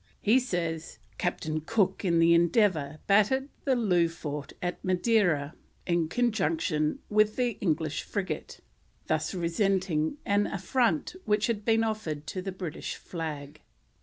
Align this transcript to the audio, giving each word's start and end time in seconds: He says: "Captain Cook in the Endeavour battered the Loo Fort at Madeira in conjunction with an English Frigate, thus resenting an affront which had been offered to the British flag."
He 0.23 0.39
says: 0.39 0.97
"Captain 1.19 1.61
Cook 1.63 2.03
in 2.03 2.17
the 2.17 2.33
Endeavour 2.33 2.97
battered 3.05 3.49
the 3.65 3.75
Loo 3.75 4.07
Fort 4.09 4.51
at 4.59 4.83
Madeira 4.83 5.53
in 5.85 6.09
conjunction 6.09 6.97
with 7.07 7.37
an 7.37 7.55
English 7.61 8.01
Frigate, 8.01 8.61
thus 9.05 9.35
resenting 9.35 10.17
an 10.25 10.47
affront 10.47 11.15
which 11.25 11.45
had 11.45 11.63
been 11.63 11.83
offered 11.83 12.25
to 12.25 12.41
the 12.41 12.51
British 12.51 12.95
flag." 12.95 13.61